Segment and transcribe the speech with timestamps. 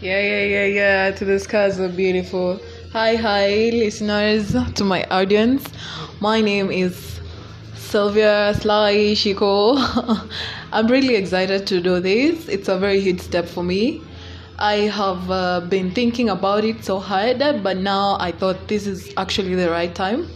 [0.00, 1.10] Yeah, yeah, yeah, yeah.
[1.10, 2.58] To the skies are beautiful.
[2.92, 5.62] Hi, hi, listeners, to my audience.
[6.20, 7.20] My name is
[7.74, 9.76] Sylvia Sly Shiko.
[10.72, 12.48] I'm really excited to do this.
[12.48, 14.00] It's a very huge step for me.
[14.58, 19.12] I have uh, been thinking about it so hard, but now I thought this is
[19.18, 20.26] actually the right time.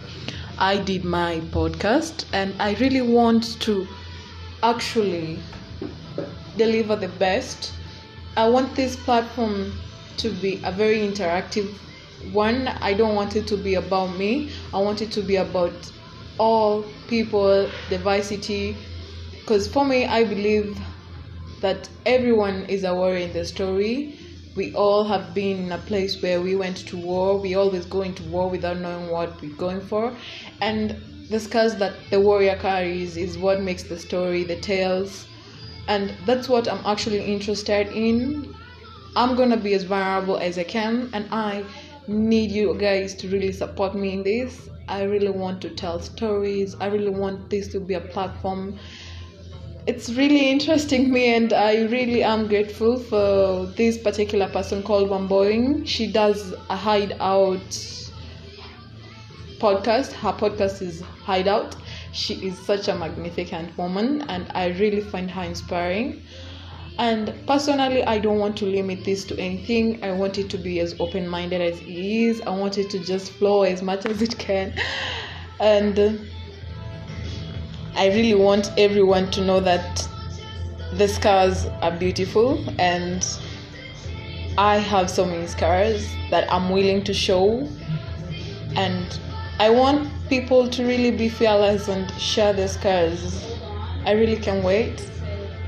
[0.59, 3.87] I did my podcast, and I really want to
[4.63, 5.39] actually
[6.59, 7.73] deliver the best.
[8.37, 9.73] I want this platform
[10.19, 11.73] to be a very interactive
[12.33, 12.69] one.
[12.69, 14.51] I don't want it to be about me.
[14.73, 15.93] I want it to be about
[16.39, 18.77] all people, diversity.
[19.41, 20.79] Because for me, I believe
[21.61, 24.19] that everyone is a warrior in the story.
[24.57, 27.39] We all have been in a place where we went to war.
[27.39, 30.17] We always go into war without knowing what we're going for.
[30.61, 30.97] And
[31.31, 35.27] the scars that the warrior carries is what makes the story, the tales.
[35.89, 38.55] And that's what I'm actually interested in.
[39.17, 41.65] I'm gonna be as vulnerable as I can, and I
[42.09, 44.69] need you guys to really support me in this.
[44.89, 46.75] I really want to tell stories.
[46.81, 48.79] I really want this to be a platform.
[49.87, 55.87] It's really interesting me, and I really am grateful for this particular person called Wamboing.
[55.87, 57.61] She does a hideout
[59.59, 60.13] podcast.
[60.13, 61.77] Her podcast is Hideout.
[62.15, 66.23] She is such a magnificent woman, and I really find her inspiring.
[66.97, 70.03] And personally, I don't want to limit this to anything.
[70.05, 72.41] I want it to be as open minded as it is.
[72.43, 74.73] I want it to just flow as much as it can.
[75.59, 76.21] And
[77.97, 80.09] I really want everyone to know that
[80.93, 83.27] the scars are beautiful and
[84.57, 87.69] I have so many scars that I'm willing to show.
[88.77, 89.19] And
[89.61, 93.57] I want people to really be fearless and share their scars.
[94.05, 95.09] I really can't wait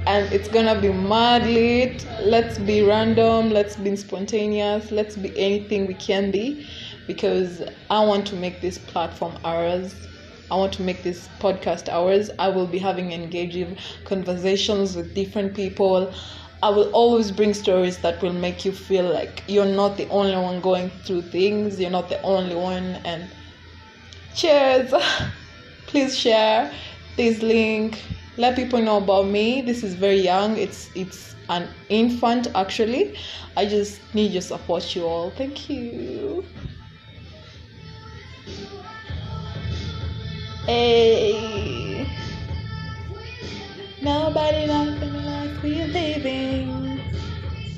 [0.09, 2.05] and it's gonna be mad lit.
[2.21, 6.67] Let's be random, let's be spontaneous, let's be anything we can be
[7.07, 9.95] because I want to make this platform ours.
[10.51, 12.29] I want to make this podcast ours.
[12.41, 16.13] I will be having engaging conversations with different people.
[16.61, 20.35] I will always bring stories that will make you feel like you're not the only
[20.35, 22.97] one going through things, you're not the only one.
[23.05, 23.29] And
[24.37, 24.93] cheers!
[25.87, 26.71] Please share
[27.17, 28.03] this link.
[28.37, 29.63] Let people know about me.
[29.63, 30.57] This is very young.
[30.59, 33.17] It's it's an infant actually.
[33.57, 35.31] I just need your support you all.
[35.31, 36.45] Thank you.
[40.67, 42.07] Hey.
[44.03, 46.86] Nobody knows the life we live in